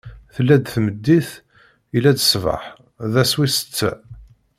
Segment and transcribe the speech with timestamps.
[0.33, 1.29] Tella-d tmeddit,
[1.95, 2.63] illa-d ṣṣbeḥ:
[3.11, 3.91] d ass wis setta.